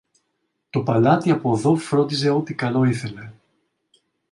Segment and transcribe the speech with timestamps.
[0.69, 3.31] Το παλάτι από δω φρόντιζε ό,τι καλό ήθελε.